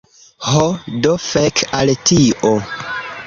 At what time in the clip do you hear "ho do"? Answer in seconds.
0.45-1.11